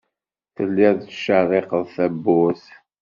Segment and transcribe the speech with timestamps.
[0.55, 2.65] Tellid tettcerriqed tawwurt.